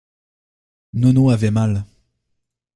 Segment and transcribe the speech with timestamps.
[0.93, 1.85] Nono avait mal.